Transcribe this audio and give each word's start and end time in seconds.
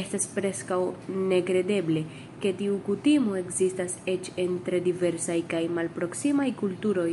Estas 0.00 0.26
preskaŭ 0.36 0.78
nekredeble, 1.32 2.04
ke 2.44 2.52
tiu 2.60 2.78
kutimo 2.88 3.36
ekzistas 3.42 3.98
eĉ 4.16 4.32
en 4.46 4.56
tre 4.70 4.80
diversaj 4.90 5.38
kaj 5.54 5.64
malproksimaj 5.80 6.48
kulturoj. 6.64 7.10